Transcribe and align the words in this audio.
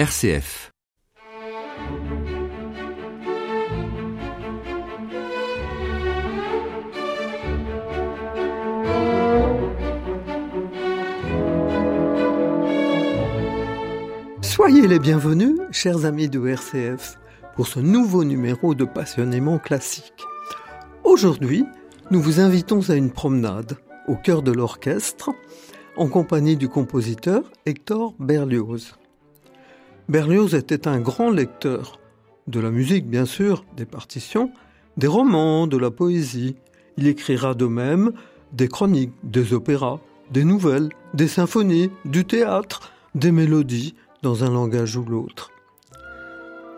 RCF. 0.00 0.72
Soyez 14.40 14.88
les 14.88 14.98
bienvenus, 14.98 15.58
chers 15.70 16.06
amis 16.06 16.30
de 16.30 16.48
RCF, 16.48 17.18
pour 17.54 17.66
ce 17.66 17.78
nouveau 17.78 18.24
numéro 18.24 18.74
de 18.74 18.86
Passionnément 18.86 19.58
classique. 19.58 20.14
Aujourd'hui, 21.04 21.66
nous 22.10 22.22
vous 22.22 22.40
invitons 22.40 22.88
à 22.88 22.94
une 22.94 23.10
promenade 23.10 23.76
au 24.08 24.16
cœur 24.16 24.40
de 24.40 24.52
l'orchestre 24.52 25.28
en 25.98 26.08
compagnie 26.08 26.56
du 26.56 26.70
compositeur 26.70 27.42
Hector 27.66 28.14
Berlioz. 28.18 28.94
Berlioz 30.10 30.56
était 30.56 30.88
un 30.88 30.98
grand 30.98 31.30
lecteur 31.30 32.00
de 32.48 32.58
la 32.58 32.72
musique, 32.72 33.08
bien 33.08 33.26
sûr, 33.26 33.64
des 33.76 33.86
partitions, 33.86 34.50
des 34.96 35.06
romans, 35.06 35.68
de 35.68 35.76
la 35.76 35.92
poésie. 35.92 36.56
Il 36.96 37.06
écrira 37.06 37.54
de 37.54 37.66
même 37.66 38.10
des 38.52 38.66
chroniques, 38.66 39.12
des 39.22 39.52
opéras, 39.52 40.00
des 40.32 40.42
nouvelles, 40.42 40.88
des 41.14 41.28
symphonies, 41.28 41.92
du 42.04 42.24
théâtre, 42.24 42.92
des 43.14 43.30
mélodies, 43.30 43.94
dans 44.22 44.42
un 44.42 44.50
langage 44.50 44.96
ou 44.96 45.04
l'autre. 45.04 45.52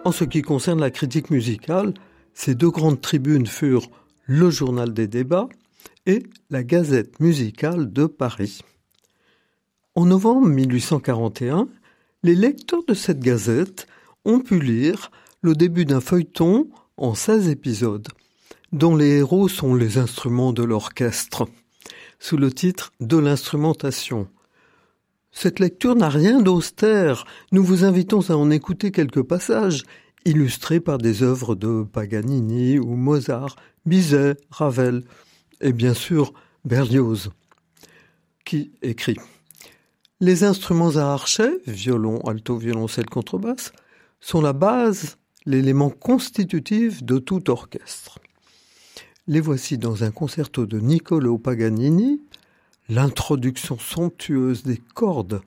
En 0.05 0.13
ce 0.13 0.25
qui 0.25 0.43
concerne 0.43 0.81
la 0.81 0.91
critique 0.91 1.31
musicale, 1.31 1.95
ces 2.35 2.55
deux 2.55 2.71
grandes 2.71 3.01
tribunes 3.01 3.47
furent 3.47 3.89
le 4.27 4.51
Journal 4.51 4.93
des 4.93 5.07
débats 5.07 5.49
et 6.05 6.23
la 6.51 6.63
Gazette 6.63 7.19
musicale 7.19 7.95
de 7.95 8.05
Paris. 8.05 8.61
En 9.95 10.05
novembre 10.05 10.49
1841, 10.49 11.69
les 12.23 12.35
lecteurs 12.35 12.85
de 12.87 12.95
cette 12.95 13.21
gazette 13.21 13.87
ont 14.25 14.41
pu 14.41 14.61
lire 14.61 15.11
le 15.41 15.55
début 15.55 15.85
d'un 15.85 16.01
feuilleton 16.01 16.69
en 16.97 17.15
16 17.15 17.49
épisodes, 17.49 18.09
dont 18.71 18.95
les 18.95 19.19
héros 19.19 19.49
sont 19.49 19.75
les 19.75 19.99
instruments 19.99 20.53
de 20.53 20.63
l'orchestre, 20.63 21.49
sous 22.21 22.37
le 22.37 22.53
titre 22.53 22.93
De 23.01 23.17
l'instrumentation. 23.17 24.29
Cette 25.33 25.59
lecture 25.59 25.97
n'a 25.97 26.09
rien 26.09 26.41
d'austère. 26.41 27.25
Nous 27.51 27.65
vous 27.65 27.85
invitons 27.85 28.21
à 28.31 28.35
en 28.35 28.51
écouter 28.51 28.93
quelques 28.93 29.23
passages, 29.23 29.83
illustrés 30.25 30.79
par 30.79 30.99
des 30.99 31.25
œuvres 31.25 31.57
de 31.57 31.83
Paganini 31.83 32.79
ou 32.79 32.95
Mozart, 32.95 33.57
Bizet, 33.85 34.37
Ravel, 34.51 35.03
et 35.61 35.73
bien 35.73 35.95
sûr 35.95 36.33
Berlioz, 36.65 37.31
qui 38.45 38.71
écrit 38.83 39.17
Les 40.23 40.45
instruments 40.45 40.95
à 40.99 41.03
archet, 41.03 41.51
violon, 41.67 42.21
alto, 42.21 42.57
violoncelle, 42.57 43.11
contrebasse, 43.11 43.73
sont 44.21 44.41
la 44.41 44.53
base, 44.53 45.17
l'élément 45.47 45.91
constitutif 45.91 47.03
de 47.03 47.19
tout 47.19 47.51
orchestre. 47.51 48.21
Les 49.27 49.41
voici 49.41 49.79
dans 49.79 50.05
un 50.05 50.13
concerto 50.13 50.65
de 50.65 50.79
Niccolo 50.79 51.39
Paganini, 51.39 52.21
L'introduction 52.89 53.77
somptueuse 53.81 54.63
des 54.63 54.77
cordes 54.77 55.43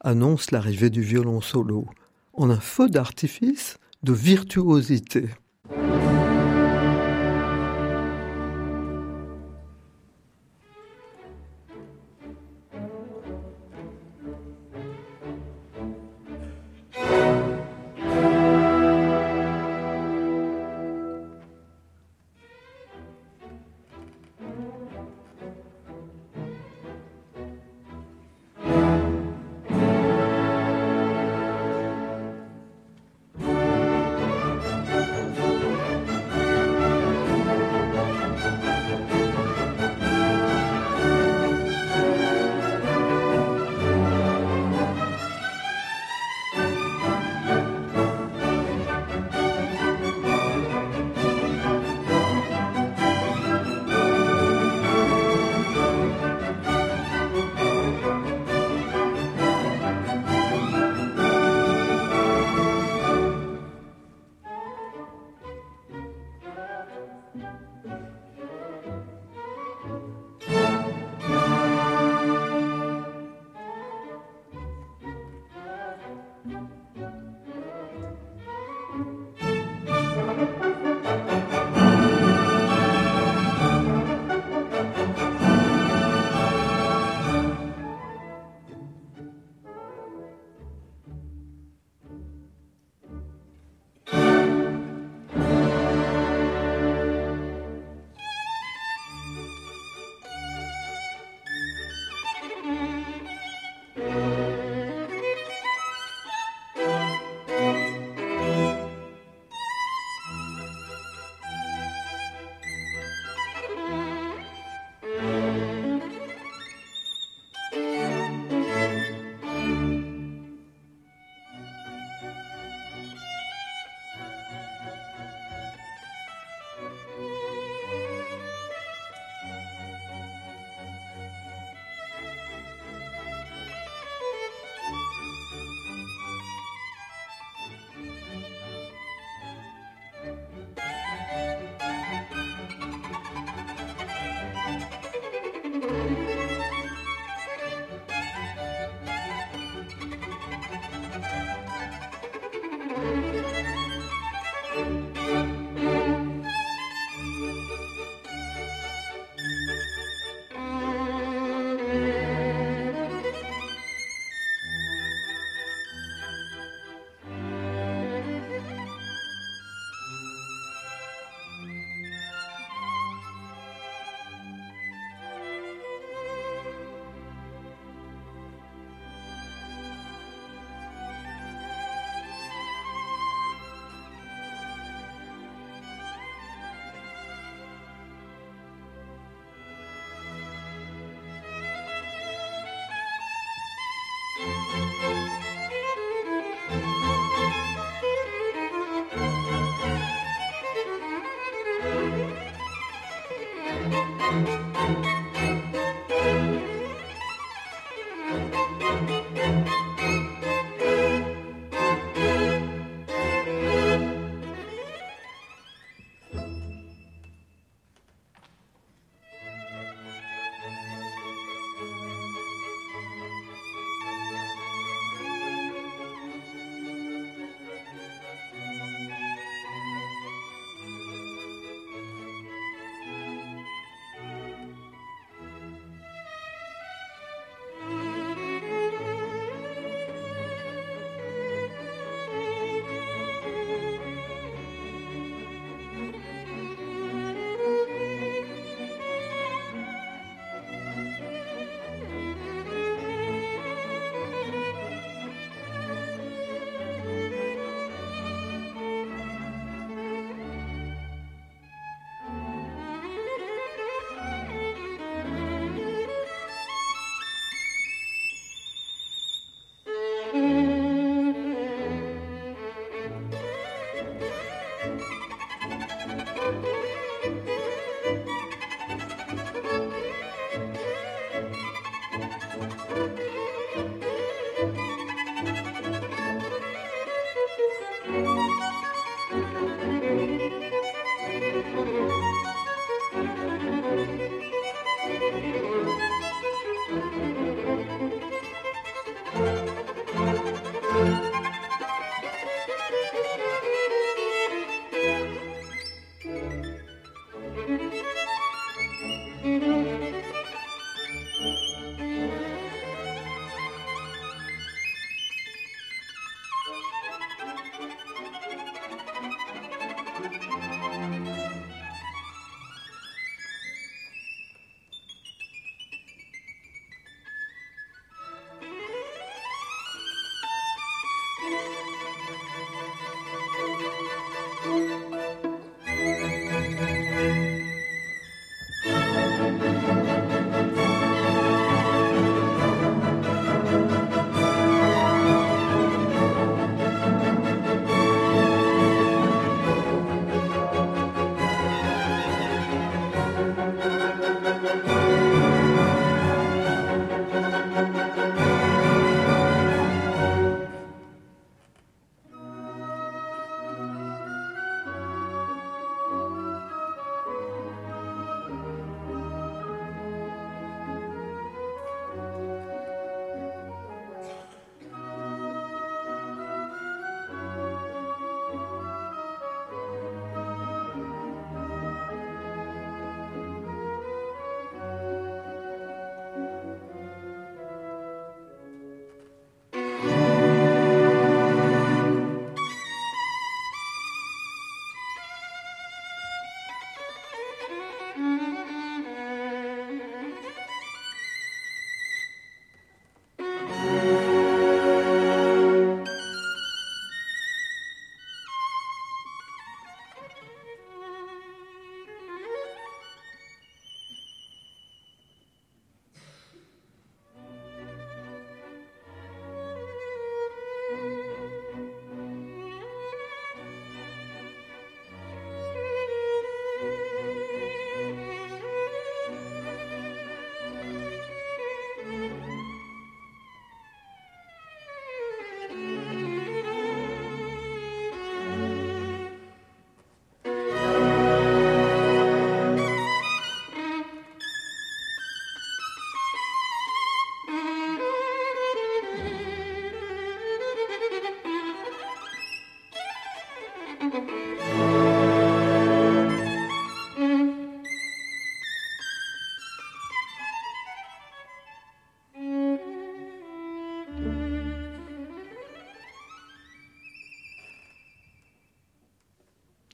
annonce 0.00 0.50
l'arrivée 0.50 0.90
du 0.90 1.00
violon 1.00 1.40
solo 1.40 1.86
en 2.34 2.50
un 2.50 2.60
feu 2.60 2.90
d'artifice 2.90 3.78
de 4.02 4.12
virtuosité. 4.12 5.30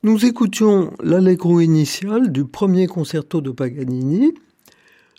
Nous 0.05 0.27
écoutions 0.27 0.93
l'allegro 1.03 1.61
initial 1.61 2.31
du 2.31 2.45
premier 2.45 2.87
concerto 2.87 3.41
de 3.41 3.51
Paganini, 3.51 4.35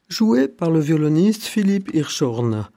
joué 0.07 0.47
par 0.47 0.69
le 0.69 0.79
violoniste 0.79 1.43
Philippe 1.43 1.89
Hirschhorn, 1.93 2.69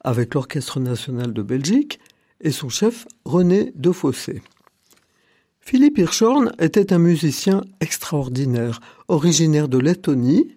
avec 0.00 0.32
l'Orchestre 0.32 0.80
national 0.80 1.34
de 1.34 1.42
Belgique 1.42 2.00
et 2.40 2.50
son 2.50 2.70
chef 2.70 3.06
René 3.26 3.72
Defossé. 3.76 4.40
Philippe 5.70 5.98
Hirschhorn 5.98 6.50
était 6.58 6.92
un 6.92 6.98
musicien 6.98 7.62
extraordinaire, 7.80 8.80
originaire 9.06 9.68
de 9.68 9.78
Lettonie. 9.78 10.56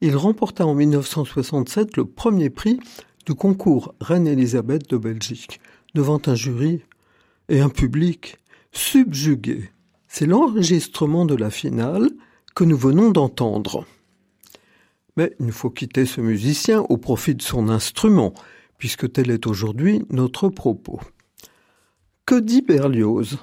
Il 0.00 0.16
remporta 0.16 0.66
en 0.66 0.72
1967 0.72 1.98
le 1.98 2.06
premier 2.06 2.48
prix 2.48 2.80
du 3.26 3.34
concours 3.34 3.94
Reine 4.00 4.26
Elisabeth 4.26 4.88
de 4.88 4.96
Belgique, 4.96 5.60
devant 5.94 6.18
un 6.24 6.34
jury 6.34 6.80
et 7.50 7.60
un 7.60 7.68
public 7.68 8.38
subjugué. 8.72 9.68
C'est 10.08 10.24
l'enregistrement 10.24 11.26
de 11.26 11.34
la 11.34 11.50
finale 11.50 12.08
que 12.54 12.64
nous 12.64 12.78
venons 12.78 13.10
d'entendre. 13.10 13.84
Mais 15.18 15.36
il 15.40 15.52
faut 15.52 15.68
quitter 15.68 16.06
ce 16.06 16.22
musicien 16.22 16.80
au 16.88 16.96
profit 16.96 17.34
de 17.34 17.42
son 17.42 17.68
instrument, 17.68 18.32
puisque 18.78 19.12
tel 19.12 19.30
est 19.30 19.46
aujourd'hui 19.46 20.06
notre 20.08 20.48
propos. 20.48 21.00
Que 22.24 22.40
dit 22.40 22.62
Berlioz? 22.62 23.36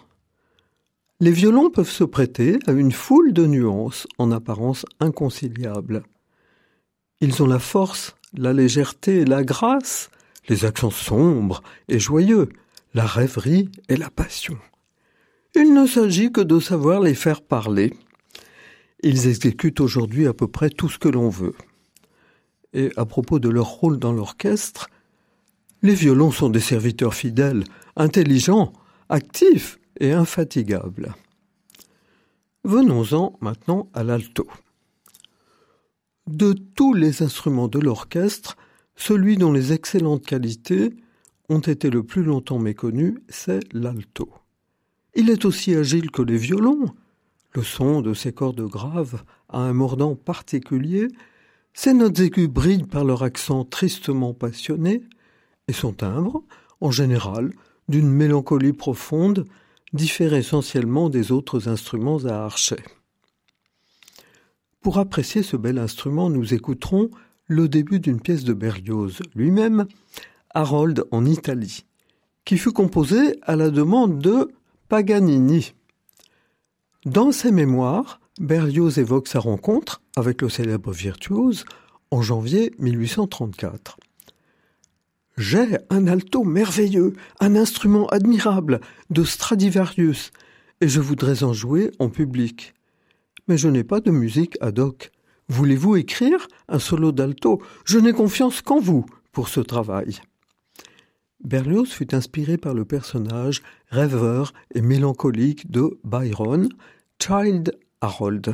Les 1.21 1.31
violons 1.31 1.69
peuvent 1.69 1.87
se 1.87 2.03
prêter 2.03 2.57
à 2.65 2.71
une 2.71 2.91
foule 2.91 3.31
de 3.31 3.45
nuances 3.45 4.07
en 4.17 4.31
apparence 4.31 4.87
inconciliables. 4.99 6.01
Ils 7.19 7.43
ont 7.43 7.45
la 7.45 7.59
force, 7.59 8.15
la 8.35 8.53
légèreté 8.53 9.17
et 9.17 9.25
la 9.25 9.43
grâce, 9.43 10.09
les 10.49 10.65
accents 10.65 10.89
sombres 10.89 11.61
et 11.87 11.99
joyeux, 11.99 12.49
la 12.95 13.05
rêverie 13.05 13.69
et 13.87 13.97
la 13.97 14.09
passion. 14.09 14.57
Il 15.53 15.75
ne 15.75 15.85
s'agit 15.85 16.31
que 16.31 16.41
de 16.41 16.59
savoir 16.59 17.01
les 17.01 17.13
faire 17.13 17.43
parler. 17.43 17.93
Ils 19.03 19.27
exécutent 19.27 19.79
aujourd'hui 19.79 20.25
à 20.25 20.33
peu 20.33 20.47
près 20.47 20.71
tout 20.71 20.89
ce 20.89 20.97
que 20.97 21.09
l'on 21.09 21.29
veut. 21.29 21.53
Et 22.73 22.89
à 22.97 23.05
propos 23.05 23.37
de 23.37 23.49
leur 23.49 23.67
rôle 23.67 23.99
dans 23.99 24.11
l'orchestre, 24.11 24.89
les 25.83 25.93
violons 25.93 26.31
sont 26.31 26.49
des 26.49 26.59
serviteurs 26.59 27.13
fidèles, 27.13 27.63
intelligents, 27.95 28.73
actifs 29.07 29.77
et 30.01 30.12
infatigables. 30.12 31.13
Venons-en 32.63 33.38
maintenant 33.39 33.88
à 33.93 34.03
l'alto. 34.03 34.48
De 36.27 36.53
tous 36.53 36.93
les 36.93 37.22
instruments 37.24 37.67
de 37.67 37.79
l'orchestre, 37.79 38.58
celui 38.96 39.38
dont 39.38 39.53
les 39.53 39.74
excellentes 39.74 40.25
qualités 40.25 40.96
ont 41.50 41.60
été 41.60 41.89
le 41.89 42.03
plus 42.03 42.24
longtemps 42.24 42.60
méconnues, 42.60 43.20
c'est 43.29 43.62
l'alto. 43.74 44.34
Il 45.13 45.29
est 45.29 45.46
aussi 45.46 45.75
agile 45.75 46.10
que 46.10 46.22
les 46.22 46.38
violons. 46.38 46.86
Le 47.53 47.63
son 47.63 48.01
de 48.01 48.13
ses 48.13 48.34
cordes 48.34 48.62
graves 48.62 49.24
a 49.50 49.60
un 49.60 49.74
mordant 49.74 50.15
particulier. 50.15 51.10
Ses 51.74 51.93
notes 51.93 52.20
aiguës 52.20 52.48
brillent 52.48 52.88
par 52.88 53.03
leur 53.03 53.22
accent 53.22 53.65
tristement 53.65 54.34
passionné, 54.34 55.03
et 55.67 55.74
son 55.74 55.93
timbre, 55.93 56.43
en 56.79 56.89
général, 56.89 57.53
d'une 57.88 58.10
mélancolie 58.10 58.74
profonde, 58.74 59.46
diffère 59.93 60.33
essentiellement 60.33 61.10
des 61.10 61.31
autres 61.31 61.67
instruments 61.67 62.25
à 62.25 62.45
archet. 62.45 62.83
Pour 64.81 64.98
apprécier 64.98 65.43
ce 65.43 65.57
bel 65.57 65.77
instrument, 65.77 66.29
nous 66.29 66.53
écouterons 66.53 67.10
le 67.48 67.67
début 67.67 68.00
d'une 68.00 68.21
pièce 68.21 68.43
de 68.43 68.53
Berlioz 68.53 69.19
lui-même, 69.36 69.86
Harold 70.53 71.03
en 71.12 71.25
Italie, 71.25 71.86
qui 72.45 72.57
fut 72.57 72.71
composée 72.71 73.39
à 73.43 73.55
la 73.55 73.69
demande 73.69 74.19
de 74.19 74.51
Paganini. 74.88 75.74
Dans 77.05 77.31
ses 77.31 77.51
mémoires, 77.51 78.19
Berlioz 78.39 78.98
évoque 78.98 79.27
sa 79.27 79.39
rencontre 79.39 80.01
avec 80.15 80.41
le 80.41 80.50
célèbre 80.50 80.91
virtuose 80.91 81.65
en 82.10 82.21
janvier 82.21 82.74
1834. 82.79 83.98
J'ai 85.41 85.79
un 85.89 86.05
alto 86.05 86.43
merveilleux, 86.43 87.13
un 87.39 87.55
instrument 87.55 88.05
admirable 88.10 88.79
de 89.10 89.24
Stradivarius, 89.24 90.29
et 90.81 90.88
je 90.88 91.01
voudrais 91.01 91.41
en 91.41 91.51
jouer 91.51 91.89
en 91.98 92.10
public. 92.10 92.75
Mais 93.48 93.57
je 93.57 93.67
n'ai 93.67 93.83
pas 93.83 94.01
de 94.01 94.12
musique 94.12 94.55
ad 94.62 94.77
hoc. 94.77 95.10
Voulez-vous 95.50 95.95
écrire 95.95 96.48
un 96.67 96.77
solo 96.77 97.12
d'alto? 97.12 97.60
Je 97.86 97.98
n'ai 97.98 98.13
confiance 98.13 98.62
qu'en 98.62 98.79
vous 98.79 99.03
pour 99.31 99.48
ce 99.48 99.62
travail. 99.62 100.19
Berlioz 101.43 101.88
fut 101.88 102.13
inspiré 102.13 102.57
par 102.57 102.75
le 102.75 102.86
personnage 102.86 103.63
rêveur 103.89 104.53
et 104.75 104.81
mélancolique 104.81 105.71
de 105.71 106.00
Byron, 106.03 106.69
Child 107.19 107.79
Harold. 108.00 108.53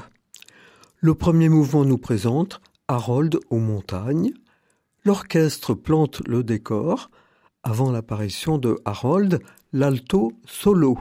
Le 1.02 1.16
premier 1.16 1.50
mouvement 1.50 1.84
nous 1.84 1.98
présente 1.98 2.62
Harold 2.88 3.38
aux 3.50 3.60
montagnes. 3.60 4.32
L'orchestre 5.08 5.74
plante 5.74 6.22
le 6.28 6.44
décor 6.44 7.10
avant 7.64 7.92
l'apparition 7.92 8.58
de 8.58 8.78
Harold, 8.84 9.42
l'alto 9.72 10.34
solo. 10.44 10.98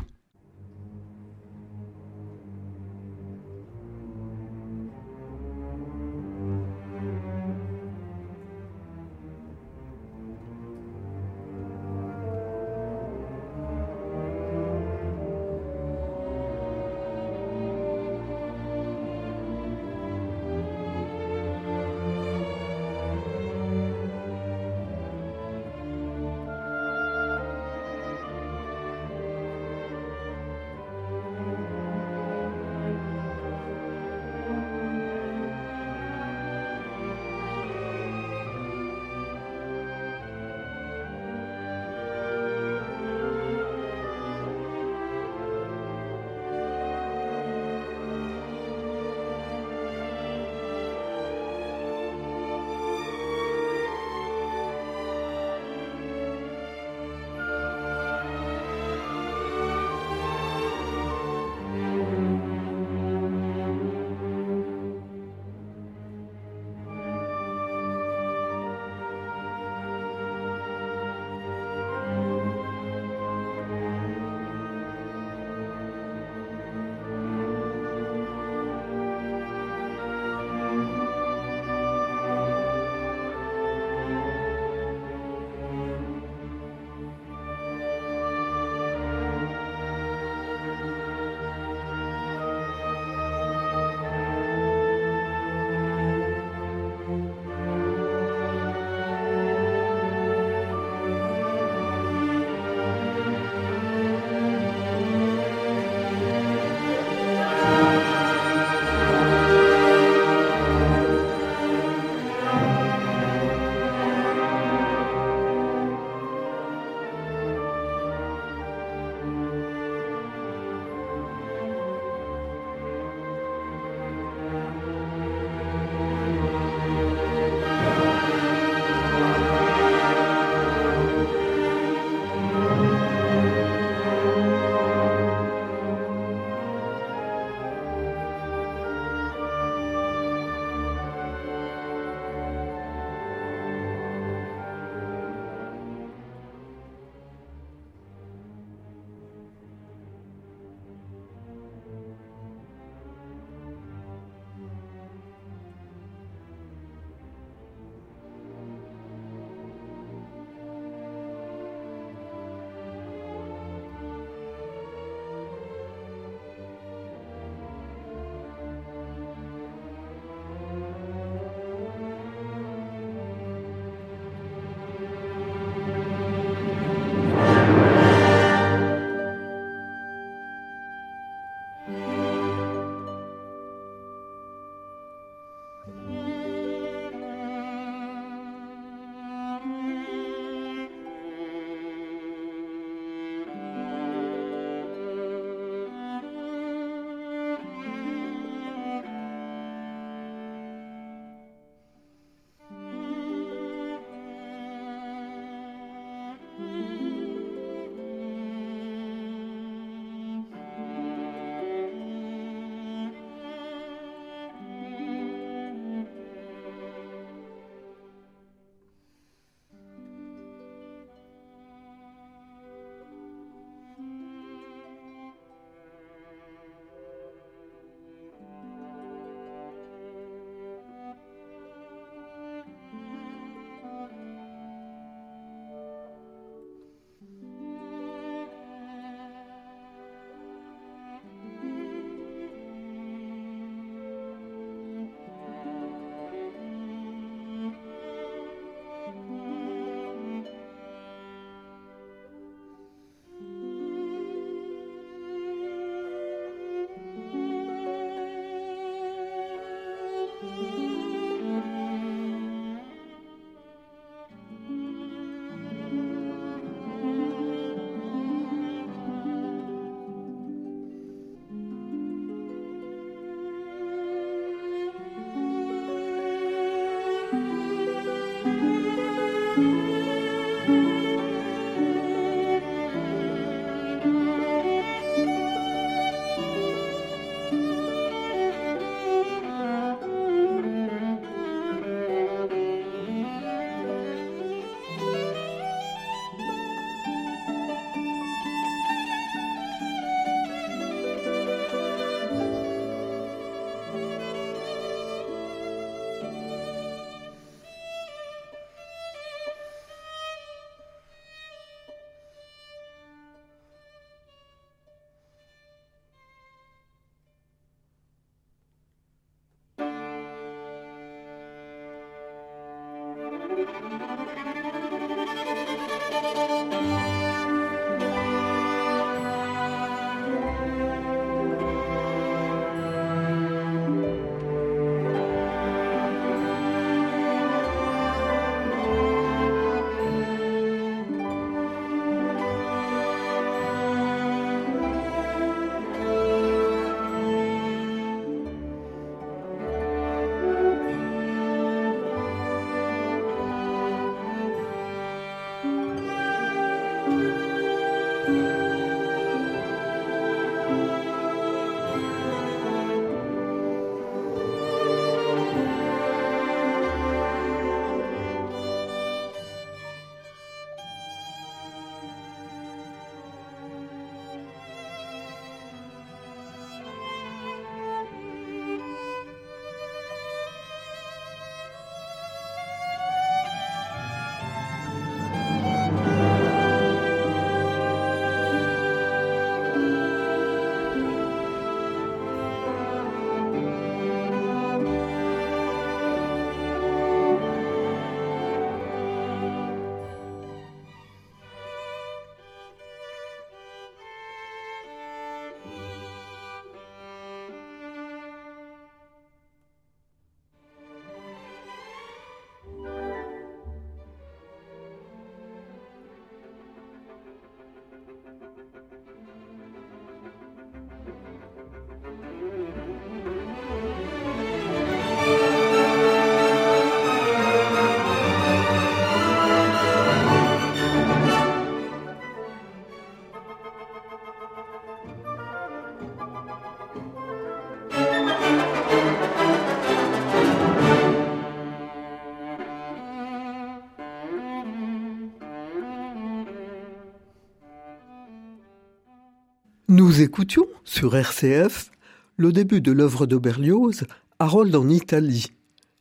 Nous 450.17 450.23
écoutions 450.23 450.67
sur 450.83 451.15
RCF 451.15 451.91
le 452.39 452.51
début 452.51 452.81
de 452.81 452.91
l'œuvre 452.91 453.27
de 453.27 453.37
Berlioz, 453.37 454.05
Harold 454.39 454.75
en 454.75 454.89
Italie, 454.89 455.49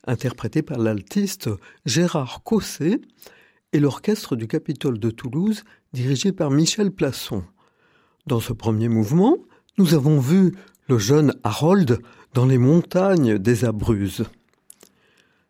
interprété 0.07 0.61
par 0.61 0.77
l'altiste 0.77 1.49
Gérard 1.85 2.41
Cosset 2.43 3.01
et 3.73 3.79
l'orchestre 3.81 4.37
du 4.37 4.47
Capitole 4.47 4.99
de 4.99 5.09
Toulouse, 5.09 5.65
dirigé 5.91 6.31
par 6.31 6.49
Michel 6.49 6.91
Plasson. 6.91 7.43
Dans 8.25 8.39
ce 8.39 8.53
premier 8.53 8.87
mouvement, 8.87 9.37
nous 9.77 9.95
avons 9.95 10.21
vu 10.21 10.53
le 10.87 10.97
jeune 10.97 11.35
Harold 11.43 11.99
dans 12.33 12.45
les 12.45 12.57
montagnes 12.57 13.37
des 13.37 13.65
Abruzes. 13.65 14.23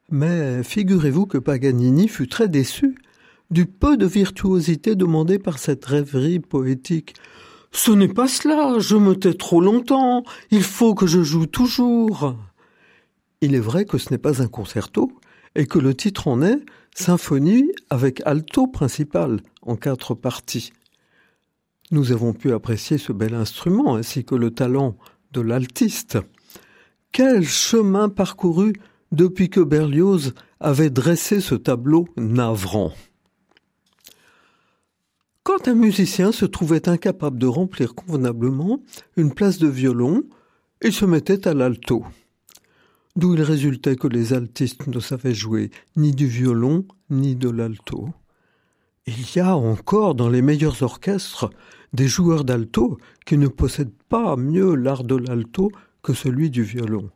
Mais 0.10 0.64
figurez-vous 0.64 1.28
que 1.28 1.38
Paganini 1.38 2.08
fut 2.08 2.28
très 2.28 2.48
déçu 2.48 2.96
du 3.52 3.68
peu 3.68 3.96
de 3.96 4.08
virtuosité 4.08 4.96
demandée 4.96 5.38
par 5.38 5.60
cette 5.60 5.86
rêverie 5.86 6.40
poétique. 6.40 7.14
Ce 7.76 7.92
n'est 7.92 8.08
pas 8.08 8.30
cela, 8.30 8.80
je 8.80 8.96
me 8.96 9.18
tais 9.18 9.34
trop 9.34 9.60
longtemps, 9.60 10.24
il 10.50 10.64
faut 10.64 10.96
que 10.96 11.08
je 11.08 11.22
joue 11.24 11.46
toujours. 11.46 12.34
Il 13.42 13.54
est 13.54 13.60
vrai 13.60 13.84
que 13.84 13.98
ce 13.98 14.12
n'est 14.12 14.18
pas 14.18 14.42
un 14.42 14.48
concerto, 14.48 15.12
et 15.56 15.68
que 15.68 15.78
le 15.78 15.94
titre 15.94 16.30
en 16.30 16.42
est 16.42 16.62
Symphonie 16.96 17.70
avec 17.90 18.22
alto 18.26 18.68
principal 18.68 19.42
en 19.62 19.76
quatre 19.76 20.14
parties. 20.16 20.72
Nous 21.92 22.14
avons 22.14 22.32
pu 22.32 22.54
apprécier 22.54 22.98
ce 22.98 23.12
bel 23.12 23.34
instrument 23.34 23.96
ainsi 23.96 24.24
que 24.24 24.36
le 24.36 24.52
talent 24.52 24.96
de 25.34 25.42
l'altiste. 25.42 26.18
Quel 27.12 27.44
chemin 27.44 28.08
parcouru 28.08 28.72
depuis 29.12 29.50
que 29.50 29.60
Berlioz 29.60 30.34
avait 30.62 30.90
dressé 30.90 31.42
ce 31.42 31.56
tableau 31.56 32.08
navrant. 32.16 32.94
Quand 35.46 35.68
un 35.68 35.76
musicien 35.76 36.32
se 36.32 36.46
trouvait 36.46 36.90
incapable 36.90 37.38
de 37.38 37.46
remplir 37.46 37.94
convenablement 37.94 38.80
une 39.16 39.32
place 39.32 39.60
de 39.60 39.68
violon, 39.68 40.24
il 40.82 40.92
se 40.92 41.06
mettait 41.06 41.48
à 41.48 41.54
l'alto. 41.54 42.04
D'où 43.16 43.36
il 43.36 43.44
résultait 43.44 43.96
que 43.96 44.08
les 44.08 44.34
altistes 44.34 44.88
ne 44.88 45.00
savaient 45.00 45.36
jouer 45.36 45.70
ni 45.98 46.14
du 46.14 46.26
violon 46.26 46.88
ni 47.12 47.36
de 47.36 47.52
l'alto. 47.52 48.10
Il 49.06 49.22
y 49.36 49.40
a 49.40 49.56
encore 49.56 50.16
dans 50.16 50.30
les 50.30 50.42
meilleurs 50.42 50.82
orchestres 50.82 51.52
des 51.94 52.08
joueurs 52.08 52.44
d'alto 52.44 52.98
qui 53.28 53.38
ne 53.38 53.48
possèdent 53.48 54.02
pas 54.10 54.36
mieux 54.38 54.74
l'art 54.74 55.04
de 55.04 55.16
l'alto 55.16 55.72
que 56.02 56.16
celui 56.16 56.50
du 56.50 56.64
violon. 56.64 57.12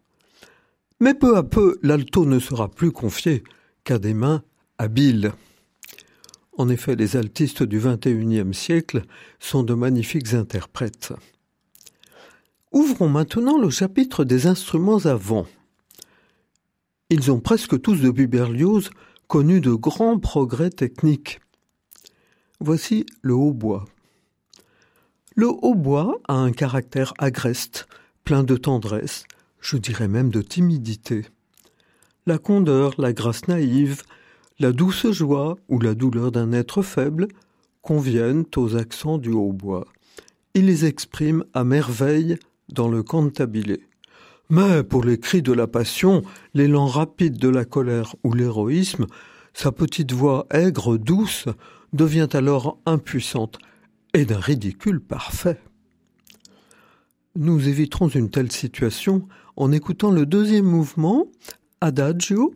Mais 0.99 1.15
peu 1.15 1.35
à 1.35 1.41
peu, 1.41 1.79
l'alto 1.81 2.27
ne 2.27 2.37
sera 2.37 2.69
plus 2.69 2.91
confié 2.91 3.43
qu'à 3.83 3.97
des 3.97 4.13
mains 4.13 4.43
habiles. 4.77 5.31
En 6.59 6.67
effet, 6.67 6.97
les 6.97 7.15
altistes 7.15 7.63
du 7.63 7.79
XXIe 7.79 8.53
siècle 8.53 9.03
sont 9.39 9.63
de 9.63 9.73
magnifiques 9.73 10.33
interprètes. 10.33 11.13
Ouvrons 12.73 13.07
maintenant 13.07 13.57
le 13.57 13.69
chapitre 13.69 14.25
des 14.25 14.45
instruments 14.45 15.05
à 15.05 15.15
vent. 15.15 15.47
Ils 17.09 17.31
ont 17.31 17.39
presque 17.39 17.79
tous 17.81 18.01
depuis 18.01 18.27
Berlioz 18.27 18.89
connu 19.29 19.61
de 19.61 19.71
grands 19.71 20.19
progrès 20.19 20.69
techniques. 20.69 21.39
Voici 22.59 23.05
le 23.21 23.35
hautbois. 23.35 23.85
Le 25.35 25.47
hautbois 25.47 26.19
a 26.27 26.33
un 26.33 26.51
caractère 26.51 27.13
agreste, 27.19 27.87
plein 28.25 28.43
de 28.43 28.57
tendresse, 28.57 29.23
je 29.61 29.77
dirais 29.77 30.09
même 30.09 30.29
de 30.29 30.41
timidité. 30.41 31.25
La 32.25 32.37
condeur, 32.37 32.95
la 32.97 33.13
grâce 33.13 33.47
naïve, 33.47 34.03
la 34.59 34.73
douce 34.73 35.09
joie 35.11 35.57
ou 35.69 35.79
la 35.79 35.95
douleur 35.95 36.31
d'un 36.31 36.51
être 36.51 36.81
faible 36.81 37.27
conviennent 37.81 38.45
aux 38.57 38.75
accents 38.75 39.17
du 39.17 39.31
hautbois. 39.31 39.85
Il 40.53 40.65
les 40.65 40.85
exprime 40.85 41.45
à 41.53 41.63
merveille 41.63 42.37
dans 42.67 42.89
le 42.89 43.01
cantabile. 43.01 43.79
Mais 44.49 44.83
pour 44.83 45.03
les 45.03 45.19
cris 45.19 45.41
de 45.41 45.53
la 45.53 45.67
passion, 45.67 46.23
l'élan 46.53 46.87
rapide 46.87 47.37
de 47.37 47.47
la 47.49 47.65
colère 47.65 48.15
ou 48.23 48.33
l'héroïsme, 48.33 49.05
sa 49.53 49.71
petite 49.71 50.11
voix 50.11 50.47
aigre, 50.49 50.97
douce, 50.97 51.45
devient 51.93 52.27
alors 52.33 52.79
impuissante 52.85 53.59
et 54.13 54.25
d'un 54.25 54.39
ridicule 54.39 54.99
parfait. 54.99 55.59
Nous 57.35 57.67
éviterons 57.67 58.09
une 58.09 58.29
telle 58.29 58.51
situation 58.51 59.27
en 59.55 59.71
écoutant 59.71 60.11
le 60.11 60.25
deuxième 60.25 60.65
mouvement, 60.65 61.27
Adagio, 61.79 62.53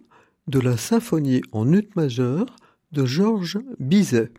de 0.48 0.60
la 0.60 0.78
symphonie 0.78 1.42
en 1.52 1.72
ut 1.72 1.96
majeur 1.96 2.56
de 2.92 3.06
Georges 3.06 3.58
Bizet. 3.80 4.32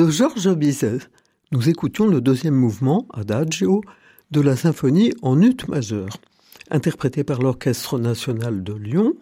De 0.00 0.08
Georges 0.08 0.54
Bizet, 0.54 1.00
nous 1.52 1.68
écoutions 1.68 2.06
le 2.06 2.22
deuxième 2.22 2.54
mouvement, 2.54 3.06
Adagio, 3.12 3.82
de 4.30 4.40
la 4.40 4.56
symphonie 4.56 5.12
en 5.20 5.42
ut 5.42 5.58
majeur, 5.68 6.08
interprété 6.70 7.22
par 7.22 7.42
l'Orchestre 7.42 7.98
national 7.98 8.64
de 8.64 8.72
Lyon, 8.72 9.12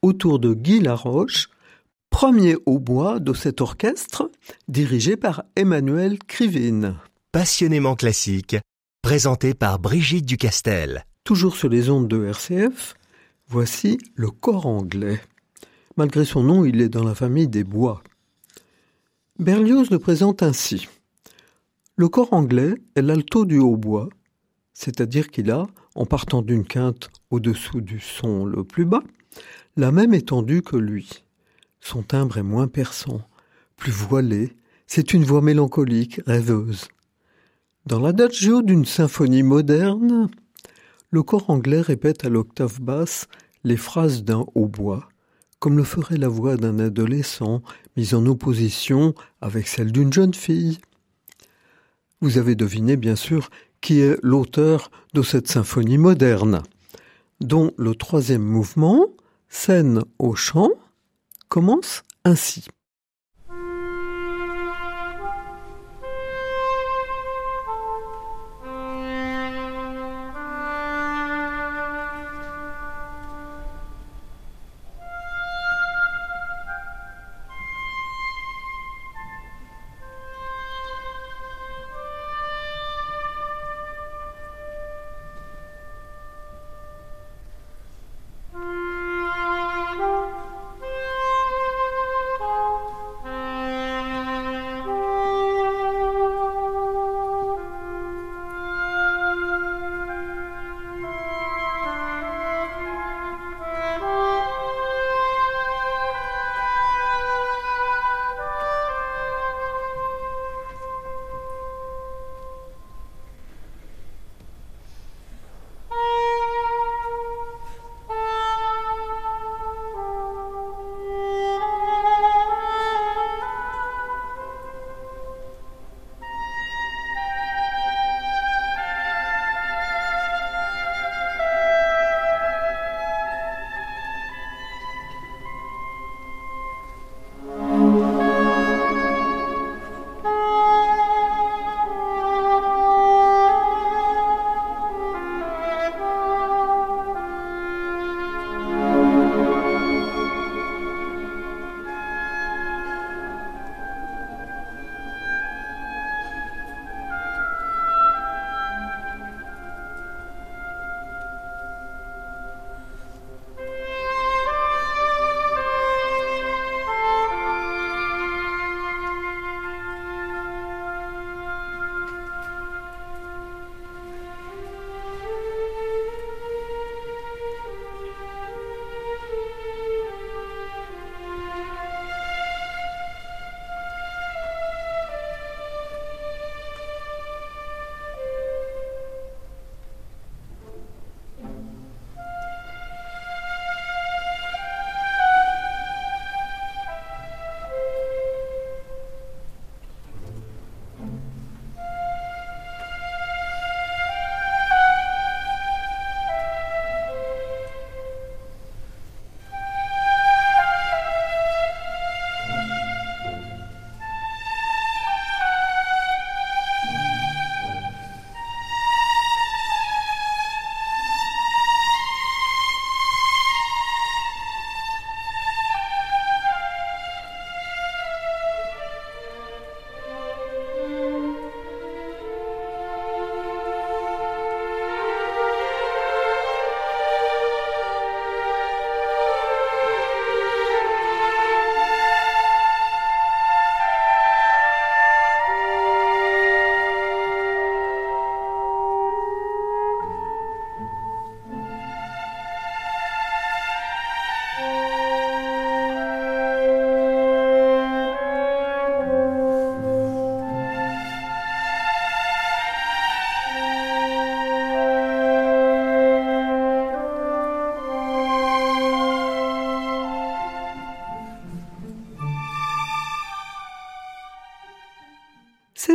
autour 0.00 0.38
de 0.38 0.54
Guy 0.54 0.80
Laroche, 0.80 1.50
premier 2.08 2.56
hautbois 2.64 3.20
de 3.20 3.34
cet 3.34 3.60
orchestre, 3.60 4.30
dirigé 4.68 5.18
par 5.18 5.44
Emmanuel 5.54 6.18
Krivine. 6.18 6.96
Passionnément 7.30 7.94
classique, 7.94 8.56
présenté 9.02 9.52
par 9.52 9.80
Brigitte 9.80 10.24
Ducastel. 10.24 11.04
Toujours 11.24 11.56
sur 11.56 11.68
les 11.68 11.90
ondes 11.90 12.08
de 12.08 12.24
RCF, 12.24 12.94
voici 13.48 13.98
le 14.14 14.30
corps 14.30 14.64
anglais. 14.64 15.20
Malgré 15.98 16.24
son 16.24 16.42
nom, 16.42 16.64
il 16.64 16.80
est 16.80 16.88
dans 16.88 17.04
la 17.04 17.14
famille 17.14 17.48
des 17.48 17.64
bois. 17.64 18.02
Berlioz 19.38 19.90
le 19.90 19.98
présente 19.98 20.42
ainsi. 20.42 20.88
Le 21.96 22.08
corps 22.10 22.34
anglais 22.34 22.74
est 22.94 23.02
l'alto 23.02 23.46
du 23.46 23.58
hautbois, 23.58 24.10
c'est-à-dire 24.74 25.28
qu'il 25.28 25.50
a, 25.50 25.66
en 25.94 26.04
partant 26.04 26.42
d'une 26.42 26.66
quinte 26.66 27.08
au-dessous 27.30 27.80
du 27.80 27.98
son 27.98 28.44
le 28.44 28.62
plus 28.62 28.84
bas, 28.84 29.02
la 29.76 29.90
même 29.90 30.12
étendue 30.12 30.60
que 30.60 30.76
lui. 30.76 31.24
Son 31.80 32.02
timbre 32.02 32.36
est 32.36 32.42
moins 32.42 32.68
perçant, 32.68 33.22
plus 33.76 33.90
voilé, 33.90 34.54
c'est 34.86 35.14
une 35.14 35.24
voix 35.24 35.40
mélancolique, 35.40 36.20
rêveuse. 36.26 36.88
Dans 37.86 38.00
l'adagio 38.00 38.60
d'une 38.60 38.84
symphonie 38.84 39.42
moderne, 39.42 40.28
le 41.10 41.22
corps 41.22 41.48
anglais 41.48 41.80
répète 41.80 42.26
à 42.26 42.28
l'octave 42.28 42.82
basse 42.82 43.28
les 43.64 43.78
phrases 43.78 44.24
d'un 44.24 44.44
hautbois, 44.54 45.08
comme 45.62 45.76
le 45.76 45.84
ferait 45.84 46.16
la 46.16 46.26
voix 46.26 46.56
d'un 46.56 46.80
adolescent 46.80 47.62
mise 47.96 48.14
en 48.14 48.26
opposition 48.26 49.14
avec 49.40 49.68
celle 49.68 49.92
d'une 49.92 50.12
jeune 50.12 50.34
fille. 50.34 50.80
Vous 52.20 52.36
avez 52.36 52.56
deviné, 52.56 52.96
bien 52.96 53.14
sûr, 53.14 53.48
qui 53.80 54.00
est 54.00 54.18
l'auteur 54.24 54.90
de 55.14 55.22
cette 55.22 55.46
symphonie 55.46 55.98
moderne, 55.98 56.64
dont 57.40 57.70
le 57.76 57.94
troisième 57.94 58.42
mouvement, 58.42 59.06
scène 59.48 60.02
au 60.18 60.34
chant, 60.34 60.70
commence 61.48 62.02
ainsi. 62.24 62.66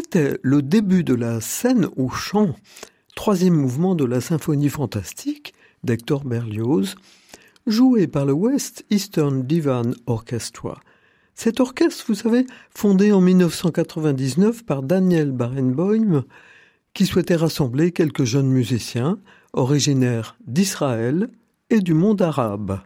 C'était 0.10 0.40
le 0.42 0.62
début 0.62 1.04
de 1.04 1.14
la 1.14 1.42
scène 1.42 1.90
au 1.98 2.08
chant, 2.08 2.56
troisième 3.14 3.56
mouvement 3.56 3.94
de 3.94 4.06
la 4.06 4.22
symphonie 4.22 4.70
fantastique 4.70 5.54
d'Hector 5.84 6.24
Berlioz, 6.24 6.96
joué 7.66 8.08
par 8.08 8.26
le 8.26 8.32
West 8.32 8.86
Eastern 8.90 9.44
Divan 9.44 9.92
Orchestra. 10.06 10.80
Cet 11.34 11.60
orchestre, 11.60 12.06
vous 12.08 12.16
savez, 12.16 12.48
fondé 12.70 13.12
en 13.12 13.20
1999 13.20 14.64
par 14.64 14.82
Daniel 14.82 15.34
Barenboim, 15.34 16.24
qui 16.94 17.06
souhaitait 17.06 17.36
rassembler 17.36 17.92
quelques 17.92 18.24
jeunes 18.24 18.48
musiciens 18.48 19.20
originaires 19.52 20.38
d'Israël 20.48 21.28
et 21.70 21.82
du 21.82 21.94
monde 21.94 22.22
arabe. 22.22 22.80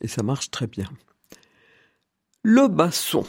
Et 0.00 0.06
ça 0.06 0.22
marche 0.22 0.52
très 0.52 0.68
bien. 0.68 0.88
Le 2.44 2.68
basson. 2.68 3.24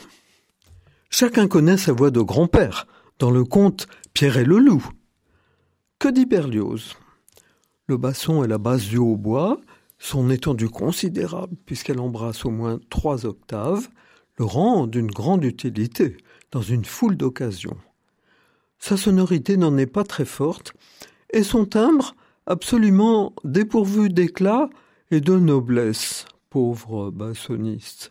Chacun 1.09 1.47
connaît 1.47 1.77
sa 1.77 1.91
voix 1.91 2.11
de 2.11 2.21
grand-père 2.21 2.85
dans 3.19 3.32
le 3.32 3.43
conte 3.43 3.88
Pierre 4.13 4.38
et 4.38 4.45
le 4.45 4.58
loup. 4.58 4.88
Que 5.99 6.10
dit 6.10 6.25
Berlioz? 6.25 6.95
Le 7.88 7.97
basson 7.97 8.43
est 8.43 8.47
la 8.47 8.58
base 8.58 8.88
du 8.88 8.97
hautbois, 8.97 9.60
son 9.99 10.30
étendue 10.30 10.69
considérable 10.69 11.56
puisqu'elle 11.65 11.99
embrasse 11.99 12.45
au 12.45 12.49
moins 12.49 12.80
trois 12.89 13.25
octaves, 13.25 13.88
le 14.38 14.45
rend 14.45 14.88
d'une 14.88 15.12
grande 15.12 15.45
utilité 15.45 16.17
dans 16.51 16.62
une 16.62 16.86
foule 16.86 17.15
d'occasions. 17.15 17.78
Sa 18.80 18.97
sonorité 18.97 19.58
n'en 19.58 19.78
est 19.78 19.86
pas 19.86 20.04
très 20.04 20.25
forte, 20.25 20.73
et 21.32 21.43
son 21.43 21.65
timbre 21.65 22.15
absolument 22.45 23.34
dépourvu 23.43 24.10
d'éclat 24.10 24.69
et 25.12 25.21
de 25.21 25.38
noblesse, 25.38 26.25
pauvre 26.49 27.12
bassoniste. 27.12 28.10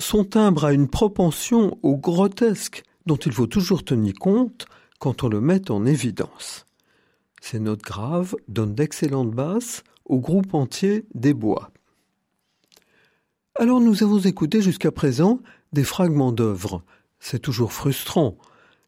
Son 0.00 0.24
timbre 0.24 0.64
a 0.64 0.72
une 0.72 0.88
propension 0.88 1.78
au 1.82 1.96
grotesque 1.96 2.82
dont 3.06 3.16
il 3.16 3.32
faut 3.32 3.46
toujours 3.46 3.84
tenir 3.84 4.14
compte 4.14 4.66
quand 4.98 5.24
on 5.24 5.28
le 5.28 5.40
met 5.40 5.70
en 5.70 5.86
évidence. 5.86 6.66
Ces 7.40 7.58
notes 7.58 7.82
graves 7.82 8.36
donnent 8.48 8.74
d'excellentes 8.74 9.30
basses 9.30 9.82
au 10.04 10.18
groupe 10.18 10.54
entier 10.54 11.06
des 11.14 11.34
bois. 11.34 11.70
Alors 13.54 13.80
nous 13.80 14.02
avons 14.02 14.18
écouté 14.18 14.62
jusqu'à 14.62 14.92
présent 14.92 15.40
des 15.72 15.84
fragments 15.84 16.32
d'œuvres. 16.32 16.82
C'est 17.18 17.40
toujours 17.40 17.72
frustrant. 17.72 18.36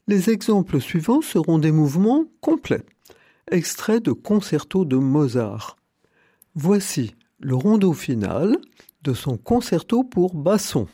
Les 0.09 0.31
exemples 0.31 0.81
suivants 0.81 1.23
seront 1.23 1.59
des 1.59 1.73
mouvements 1.73 2.25
complets, 2.41 2.85
extraits 3.51 4.03
de 4.03 4.13
concertos 4.13 4.85
de 4.85 4.97
Mozart. 4.97 5.77
Voici 6.55 7.15
le 7.39 7.55
rondeau 7.55 7.93
final 7.93 8.57
de 9.03 9.15
son 9.15 9.37
concerto 9.37 10.05
pour 10.05 10.35
basson. 10.35 10.87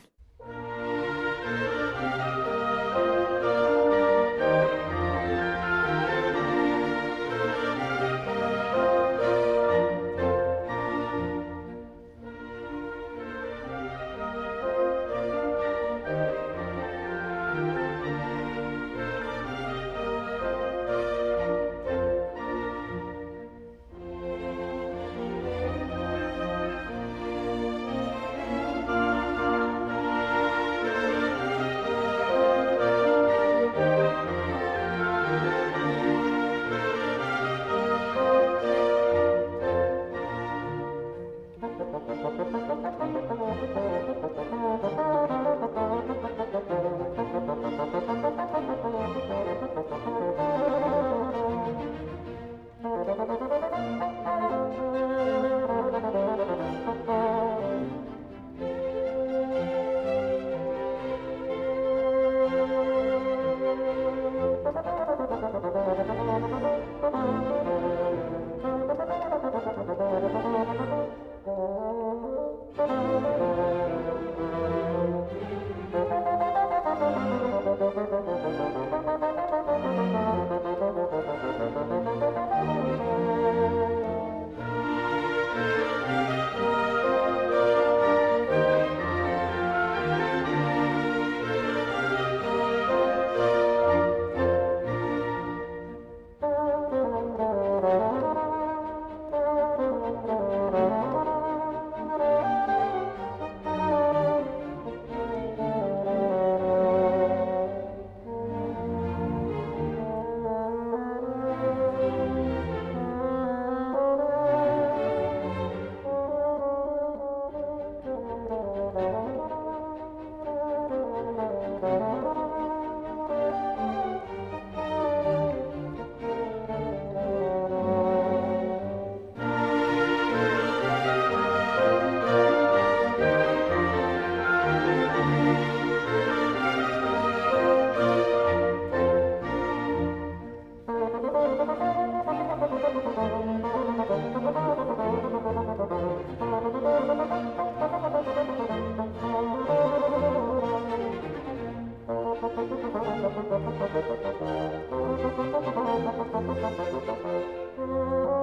Thank 156.01 157.77
you. 157.77 158.38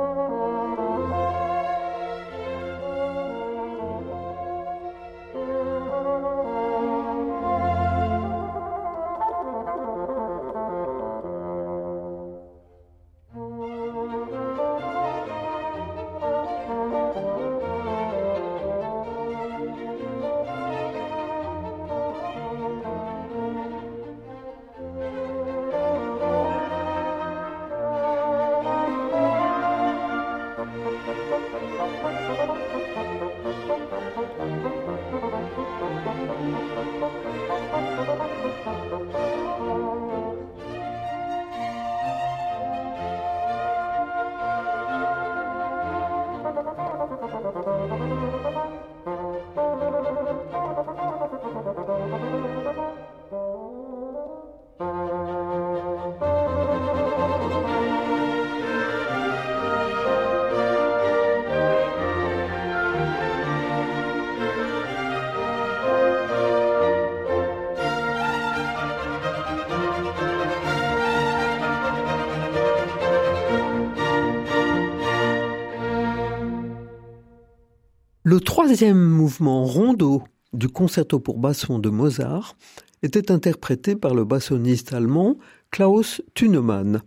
Le 78.37 78.41
troisième 78.43 79.01
mouvement 79.01 79.65
rondo 79.65 80.23
du 80.53 80.69
concerto 80.69 81.19
pour 81.19 81.39
basson 81.39 81.79
de 81.79 81.89
Mozart 81.89 82.55
était 83.03 83.33
interprété 83.33 83.97
par 83.97 84.15
le 84.15 84.27
bassoniste 84.27 84.93
allemand 84.93 85.39
Klaus 85.71 86.21
Thunemann 86.35 87.01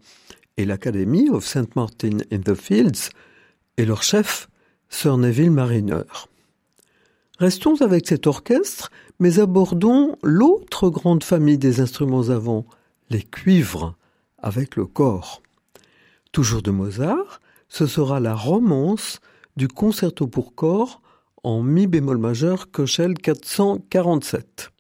et 0.58 0.66
l'Academy 0.66 1.30
of 1.30 1.46
St. 1.46 1.76
Martin 1.76 2.18
in 2.32 2.40
the 2.40 2.56
Fields 2.56 3.12
et 3.78 3.86
leur 3.86 4.02
chef 4.02 4.50
Sir 4.90 5.20
Neville 5.20 5.52
Mariner. 5.52 6.02
Restons 7.38 7.80
avec 7.82 8.08
cet 8.08 8.26
orchestre, 8.26 8.90
mais 9.20 9.38
abordons 9.38 10.16
l'autre 10.24 10.90
grande 10.90 11.24
famille 11.24 11.60
des 11.60 11.80
instruments 11.80 12.30
avant, 12.30 12.66
les 13.12 13.22
cuivres, 13.22 13.96
avec 14.40 14.76
le 14.76 14.88
corps. 14.88 15.44
Toujours 16.32 16.64
de 16.64 16.72
Mozart, 16.72 17.40
ce 17.68 17.86
sera 17.86 18.20
la 18.20 18.34
romance 18.34 19.20
du 19.58 19.68
concerto 19.68 20.26
pour 20.26 20.56
corps 20.56 21.04
en 21.44 21.64
mi 21.64 21.88
bémol 21.88 22.18
majeur 22.18 22.72
Köchel 22.72 23.16
447. 23.22 24.72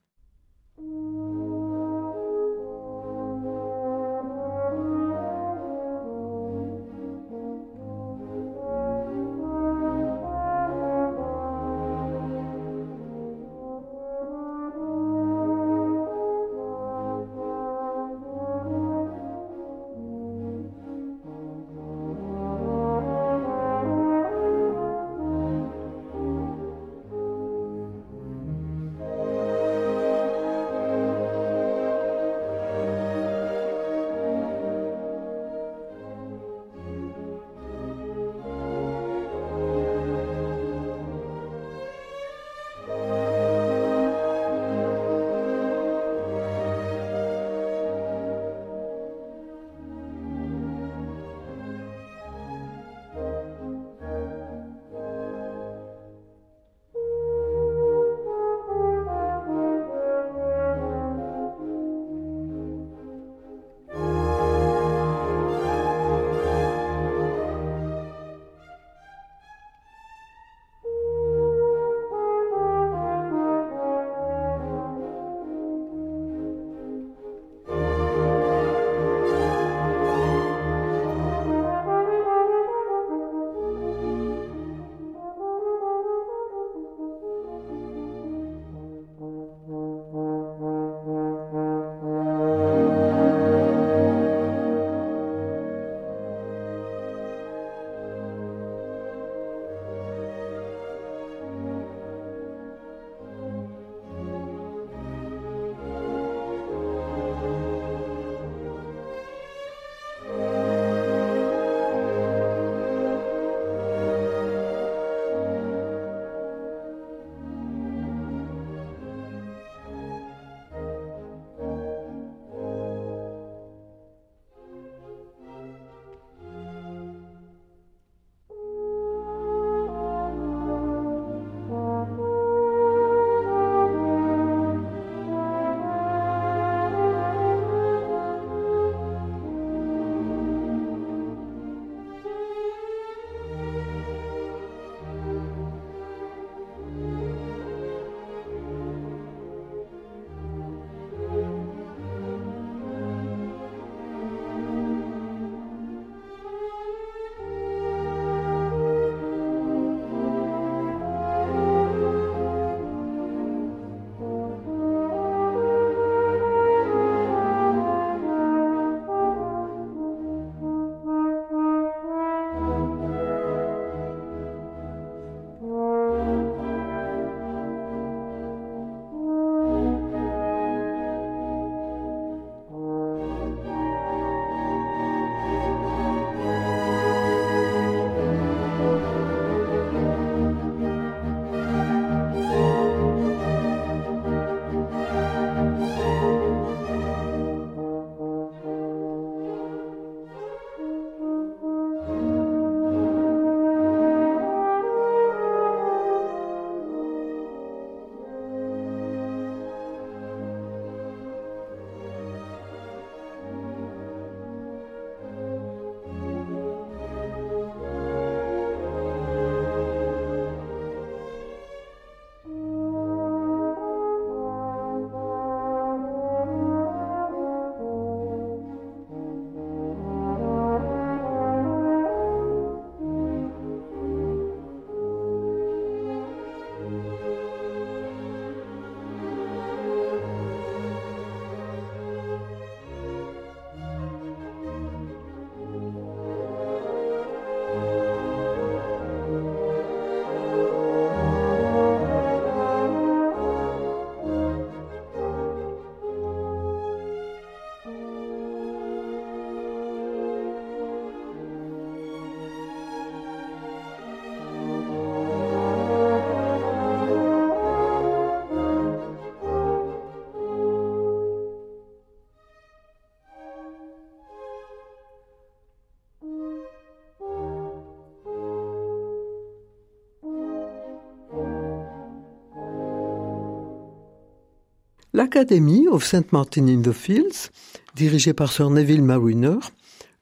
L'Academy 285.19 285.85
of 285.89 286.05
St. 286.05 286.31
Martin 286.31 286.69
in 286.69 286.81
the 286.81 286.93
Fields, 286.93 287.49
dirigée 287.93 288.31
par 288.31 288.53
Sir 288.53 288.69
Neville 288.69 289.03
Mariner, 289.03 289.57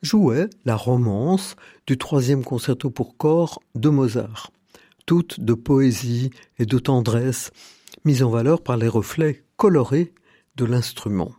jouait 0.02 0.50
la 0.66 0.76
romance 0.76 1.56
du 1.86 2.00
troisième 2.00 2.43
concerto 2.43 2.89
pour 2.89 3.16
corps 3.16 3.62
de 3.76 3.89
Mozart, 3.89 4.50
toute 5.06 5.39
de 5.39 5.54
poésie 5.54 6.32
et 6.58 6.66
de 6.66 6.80
tendresse, 6.80 7.52
mise 8.06 8.24
en 8.24 8.32
valeur 8.32 8.64
par 8.64 8.76
les 8.76 8.88
reflets 8.88 9.43
colorés 9.56 10.16
de 10.56 10.66
l'instrument. 10.66 11.32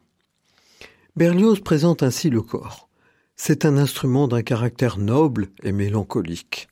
Berlioz 1.17 1.59
présente 1.59 2.05
ainsi 2.05 2.31
le 2.31 2.43
corps. 2.43 2.89
C'est 3.35 3.65
un 3.65 3.77
instrument 3.77 4.29
d'un 4.29 4.43
caractère 4.43 4.99
noble 4.99 5.49
et 5.65 5.73
mélancolique. 5.73 6.69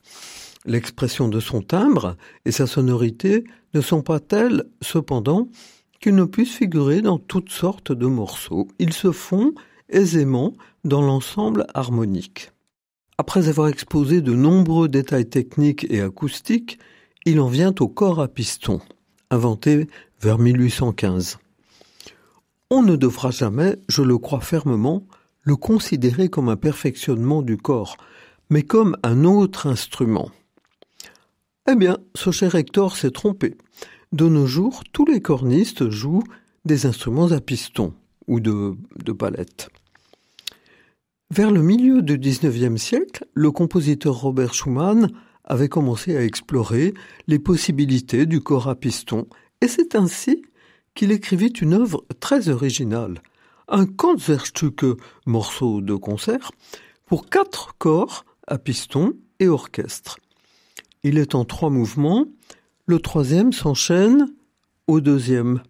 L'expression 0.67 1.27
de 1.27 1.41
son 1.41 1.63
timbre 1.63 2.17
et 2.45 2.53
sa 2.53 2.69
sonorité 2.69 3.43
ne 3.75 3.81
sont 3.81 4.03
pas 4.03 4.21
telles, 4.21 4.67
cependant, 4.83 5.49
qu'ils 6.01 6.15
ne 6.15 6.25
puissent 6.25 6.57
figurer 6.57 7.03
dans 7.03 7.19
toutes 7.19 7.51
sortes 7.51 7.93
de 7.93 8.07
morceaux. 8.07 8.69
Ils 8.79 8.93
se 8.93 9.13
font 9.13 9.55
aisément 9.89 10.55
dans 10.85 11.03
l'ensemble 11.03 11.67
harmonique. 11.75 12.53
Après 13.19 13.49
avoir 13.49 13.69
exposé 13.69 14.21
de 14.21 14.35
nombreux 14.35 14.89
détails 14.89 15.29
techniques 15.29 15.87
et 15.89 16.01
acoustiques, 16.01 16.79
il 17.25 17.41
en 17.41 17.49
vient 17.49 17.75
au 17.81 17.89
corps 17.89 18.21
à 18.21 18.29
piston, 18.29 18.81
inventé 19.31 19.89
vers 20.21 20.39
1815. 20.39 21.39
On 22.71 22.83
ne 22.83 22.97
devra 22.97 23.31
jamais, 23.31 23.77
je 23.89 24.03
le 24.03 24.19
crois 24.19 24.41
fermement, 24.41 25.07
le 25.43 25.57
considérer 25.57 26.29
comme 26.29 26.49
un 26.49 26.57
perfectionnement 26.57 27.41
du 27.41 27.57
corps, 27.57 27.97
mais 28.51 28.63
comme 28.63 28.97
un 29.03 29.25
autre 29.25 29.67
instrument. 29.67 30.31
Eh 31.71 31.75
bien, 31.75 31.99
ce 32.15 32.31
cher 32.31 32.55
Hector 32.55 32.97
s'est 32.97 33.11
trompé. 33.11 33.57
De 34.13 34.29
nos 34.29 34.47
jours, 34.47 34.85
tous 34.93 35.05
les 35.05 35.21
cornistes 35.21 35.91
jouent 35.91 36.23
des 36.65 36.87
instruments 36.87 37.33
à 37.33 37.41
piston 37.41 37.93
ou 38.29 38.39
de, 38.41 38.77
palette. 39.13 39.69
Vers 41.31 41.51
le 41.51 41.63
milieu 41.63 42.03
du 42.03 42.17
XIXe 42.17 42.81
siècle, 42.81 43.27
le 43.35 43.51
compositeur 43.51 44.15
Robert 44.21 44.55
Schumann 44.55 45.11
avait 45.45 45.69
commencé 45.69 46.17
à 46.17 46.25
explorer 46.25 46.95
les 47.27 47.41
possibilités 47.41 48.27
du 48.27 48.41
corps 48.41 48.69
à 48.69 48.77
piston, 48.77 49.27
et 49.61 49.69
c'est 49.69 49.97
ainsi 49.97 50.43
qu'il 50.95 51.11
écrivit 51.11 51.49
une 51.49 51.75
œuvre 51.75 52.05
très 52.21 52.49
originale, 52.49 53.23
un 53.69 53.87
Konzertstücke, 53.87 54.99
morceau 55.27 55.81
de 55.81 55.95
concert, 55.95 56.53
pour 57.07 57.29
quatre 57.29 57.75
corps 57.79 58.25
à 58.47 58.59
piston 58.59 59.15
et 59.41 59.49
orchestre. 59.49 60.19
Il 61.03 61.19
est 61.19 61.35
en 61.35 61.45
trois 61.45 61.71
mouvements, 61.71 62.27
le 62.87 63.01
troisième 63.01 63.53
s'enchaîne 63.53 64.29
au 64.87 65.01
deuxième. 65.01 65.61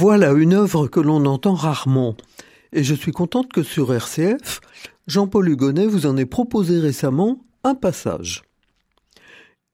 Voilà 0.00 0.32
une 0.32 0.54
œuvre 0.54 0.88
que 0.88 0.98
l'on 0.98 1.26
entend 1.26 1.52
rarement. 1.52 2.16
Et 2.72 2.82
je 2.82 2.94
suis 2.94 3.12
contente 3.12 3.52
que 3.52 3.62
sur 3.62 3.92
RCF, 3.92 4.62
Jean-Paul 5.06 5.46
Hugonnet 5.46 5.84
vous 5.84 6.06
en 6.06 6.16
ait 6.16 6.24
proposé 6.24 6.80
récemment 6.80 7.44
un 7.64 7.74
passage. 7.74 8.42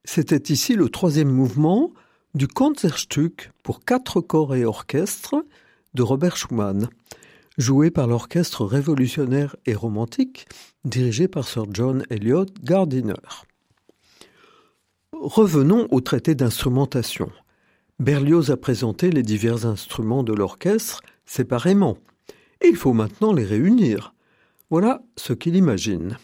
C'était 0.05 0.53
ici 0.53 0.74
le 0.74 0.89
troisième 0.89 1.31
mouvement 1.31 1.93
du 2.35 2.49
Concertstück 2.49 3.53
pour 3.62 3.85
quatre 3.85 4.20
corps 4.20 4.57
et 4.57 4.64
orchestre 4.64 5.47
de 5.95 6.03
Robert 6.03 6.37
Schumann, 6.37 6.89
joué 7.57 7.93
par 7.93 8.09
l'orchestre 8.09 8.64
révolutionnaire 8.64 9.55
et 9.64 9.74
romantique 9.74 10.49
dirigé 10.85 11.29
par 11.29 11.47
Sir 11.47 11.66
John 11.70 12.03
Eliot 12.11 12.47
Gardiner. 12.64 13.14
Revenons 15.12 15.87
au 15.93 16.01
traité 16.01 16.35
d'instrumentation. 16.35 17.31
Berlioz 17.99 18.51
a 18.51 18.59
présenté 18.59 19.11
les 19.11 19.22
divers 19.22 19.64
instruments 19.64 20.22
de 20.22 20.34
l'orchestre 20.34 21.01
séparément. 21.24 21.97
il 22.62 22.76
faut 22.76 22.92
maintenant 22.92 23.32
les 23.32 23.44
réunir. 23.44 24.12
Voilà 24.68 25.03
ce 25.16 25.32
qu'il 25.32 25.57
imagine. 25.57 26.18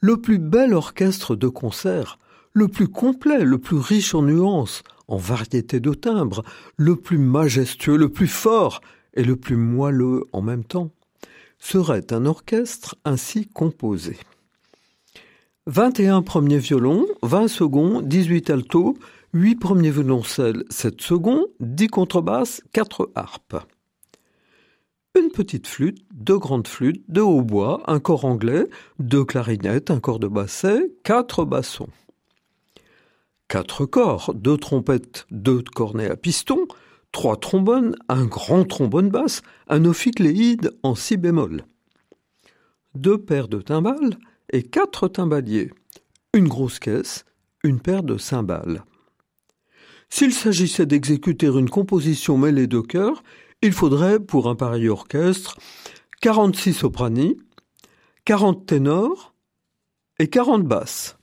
Le 0.00 0.16
plus 0.16 0.38
bel 0.38 0.72
orchestre 0.72 1.36
de 1.36 1.48
concert, 1.48 2.18
le 2.54 2.66
plus 2.68 2.88
complet, 2.88 3.44
le 3.44 3.58
plus 3.58 3.76
riche 3.76 4.14
en 4.14 4.22
nuances, 4.22 4.82
en 5.06 5.18
variété 5.18 5.80
de 5.80 5.92
timbres, 5.92 6.42
le 6.76 6.96
plus 6.96 7.18
majestueux, 7.18 7.96
le 7.96 8.08
plus 8.08 8.26
fort 8.26 8.80
et 9.14 9.24
le 9.24 9.36
plus 9.36 9.56
moelleux 9.56 10.24
en 10.32 10.40
même 10.40 10.64
temps, 10.64 10.90
serait 11.58 12.12
un 12.12 12.24
orchestre 12.24 12.96
ainsi 13.04 13.48
composé. 13.48 14.16
21 15.66 16.22
premiers 16.22 16.58
violons, 16.58 17.06
20 17.22 17.48
seconds, 17.48 18.00
18 18.02 18.50
altos, 18.50 18.96
8 19.34 19.56
premiers 19.56 19.90
violoncelles, 19.90 20.64
7 20.68 21.00
secondes, 21.00 21.46
10 21.60 21.86
contrebasses, 21.86 22.62
4 22.72 23.10
harpes. 23.14 23.56
Une 25.18 25.30
petite 25.30 25.66
flûte, 25.66 26.04
deux 26.12 26.38
grandes 26.38 26.68
flûtes, 26.68 27.02
deux 27.08 27.22
hautbois, 27.22 27.82
un 27.86 27.98
corps 27.98 28.26
anglais, 28.26 28.66
deux 28.98 29.24
clarinettes, 29.24 29.90
un 29.90 30.00
corps 30.00 30.18
de 30.18 30.28
basset, 30.28 30.90
quatre 31.02 31.44
bassons. 31.46 31.88
Quatre 33.48 33.86
corps, 33.86 34.32
deux 34.34 34.56
trompettes, 34.56 35.26
deux 35.30 35.62
cornets 35.62 36.10
à 36.10 36.16
piston, 36.16 36.66
trois 37.10 37.36
trombones, 37.36 37.96
un 38.08 38.24
grand 38.24 38.64
trombone 38.64 39.08
basse, 39.10 39.42
un 39.68 39.84
ophicléide 39.86 40.72
en 40.82 40.94
si 40.94 41.16
bémol. 41.16 41.64
Deux 42.94 43.18
paires 43.18 43.48
de 43.48 43.60
timbales 43.62 44.18
et 44.50 44.62
quatre 44.62 45.08
timbaliers. 45.08 45.70
Une 46.34 46.48
grosse 46.48 46.78
caisse, 46.78 47.24
une 47.64 47.80
paire 47.80 48.02
de 48.02 48.18
cymbales. 48.18 48.84
S'il 50.14 50.34
s'agissait 50.34 50.84
d'exécuter 50.84 51.46
une 51.46 51.70
composition 51.70 52.36
mêlée 52.36 52.66
de 52.66 52.80
chœurs, 52.80 53.22
il 53.62 53.72
faudrait, 53.72 54.20
pour 54.20 54.46
un 54.46 54.54
pareil 54.54 54.90
orchestre, 54.90 55.56
46 56.20 56.74
soprani, 56.74 57.38
40 58.26 58.66
ténors 58.66 59.32
et 60.18 60.28
40 60.28 60.64
basses, 60.64 61.16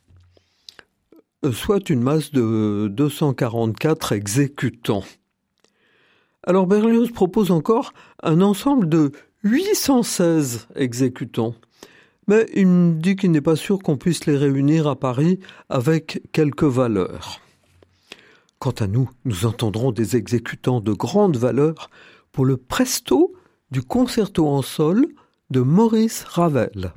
euh, 1.45 1.51
soit 1.51 1.91
une 1.91 2.01
masse 2.01 2.31
de 2.31 2.87
244 2.89 4.13
exécutants. 4.13 5.03
Alors 6.41 6.65
Berlioz 6.65 7.11
propose 7.11 7.51
encore 7.51 7.93
un 8.23 8.41
ensemble 8.41 8.89
de 8.89 9.11
816 9.43 10.67
exécutants. 10.75 11.53
Mais 12.27 12.47
il 12.55 12.65
me 12.65 12.95
dit 12.95 13.15
qu'il 13.15 13.29
n'est 13.29 13.39
pas 13.39 13.55
sûr 13.55 13.77
qu'on 13.77 13.97
puisse 13.97 14.25
les 14.25 14.35
réunir 14.35 14.87
à 14.87 14.99
Paris 14.99 15.39
avec 15.69 16.23
quelques 16.31 16.63
valeurs. 16.63 17.39
Quant 18.59 18.71
à 18.71 18.87
nous, 18.87 19.09
nous 19.23 19.45
entendrons 19.45 19.93
des 19.93 20.17
exécutants 20.17 20.81
de 20.81 20.91
grande 20.91 21.37
valeur 21.37 21.89
pour 22.33 22.43
le 22.43 22.57
presto 22.57 23.33
du 23.71 23.81
concerto 23.81 24.49
en 24.49 24.61
sol 24.61 25.07
de 25.49 25.61
Maurice 25.61 26.25
Ravel. 26.25 26.91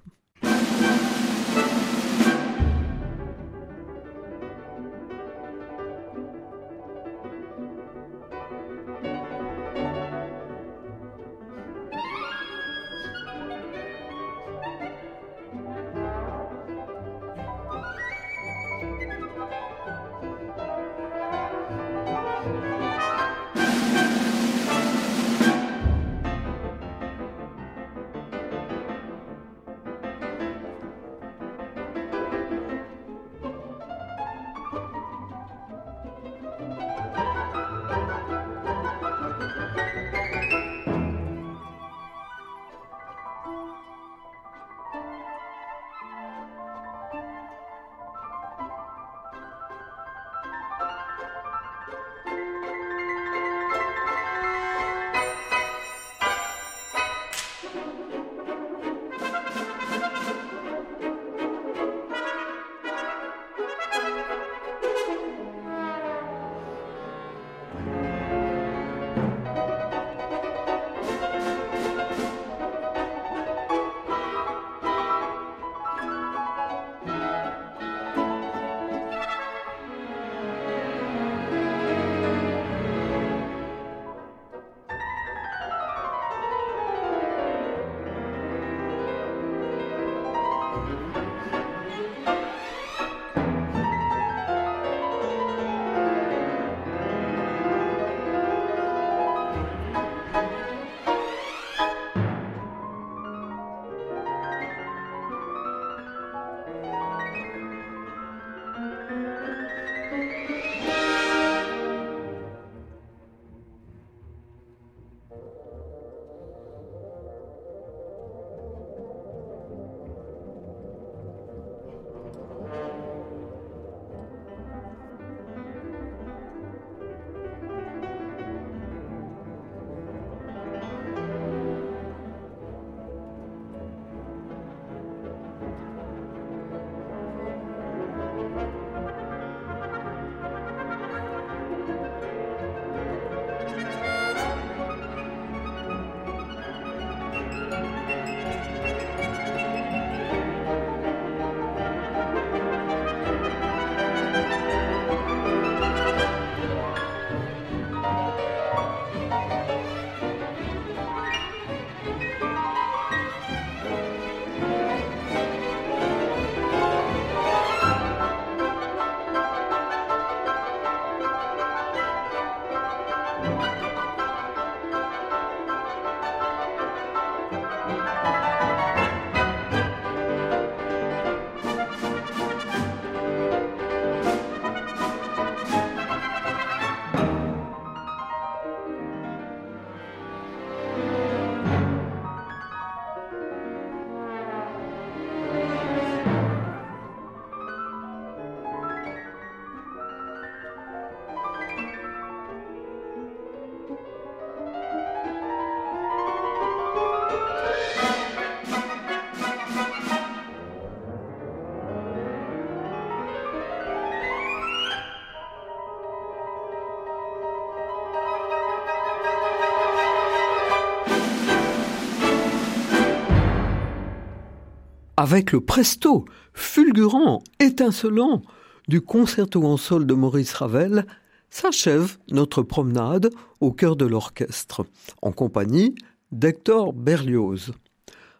Avec 225.22 225.52
le 225.52 225.60
presto 225.60 226.24
fulgurant, 226.52 227.44
étincelant 227.60 228.42
du 228.88 229.00
concerto 229.00 229.62
en 229.62 229.76
sol 229.76 230.04
de 230.04 230.14
Maurice 230.14 230.52
Ravel, 230.52 231.06
s'achève 231.48 232.18
notre 232.32 232.64
promenade 232.64 233.30
au 233.60 233.70
cœur 233.70 233.94
de 233.94 234.04
l'orchestre, 234.04 234.84
en 235.22 235.30
compagnie 235.30 235.94
d'Hector 236.32 236.92
Berlioz. 236.92 237.72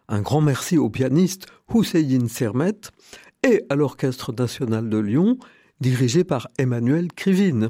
Un 0.09 0.19
grand 0.19 0.41
merci 0.41 0.77
au 0.77 0.89
pianiste 0.89 1.45
Hussein 1.73 2.27
Sermet 2.27 2.81
et 3.43 3.63
à 3.69 3.75
l'Orchestre 3.75 4.33
national 4.33 4.89
de 4.89 4.97
Lyon, 4.97 5.37
dirigé 5.79 6.25
par 6.25 6.49
Emmanuel 6.57 7.13
Krivine. 7.13 7.69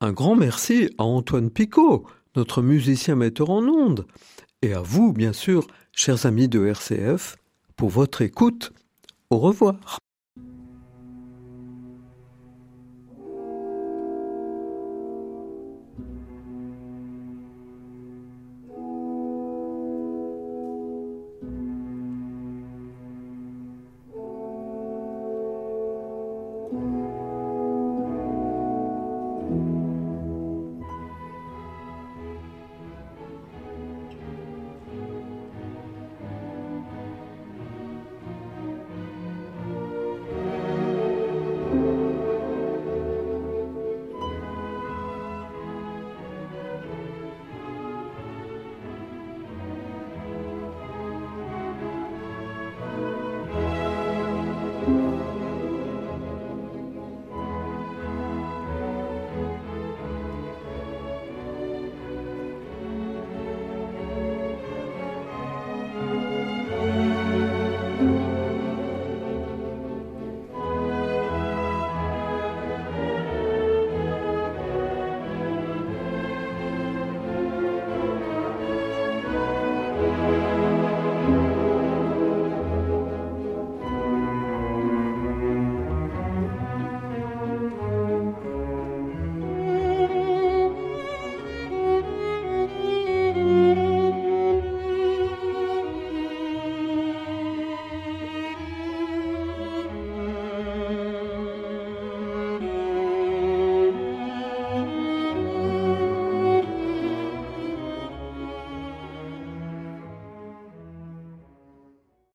Un 0.00 0.12
grand 0.12 0.36
merci 0.36 0.90
à 0.96 1.02
Antoine 1.02 1.50
Picot, 1.50 2.06
notre 2.36 2.62
musicien 2.62 3.16
metteur 3.16 3.50
en 3.50 3.64
ondes, 3.64 4.06
et 4.62 4.74
à 4.74 4.80
vous, 4.80 5.12
bien 5.12 5.32
sûr, 5.32 5.66
chers 5.90 6.24
amis 6.24 6.46
de 6.46 6.64
RCF, 6.64 7.36
pour 7.80 7.88
votre 7.88 8.20
écoute. 8.20 8.74
Au 9.30 9.38
revoir. 9.38 10.00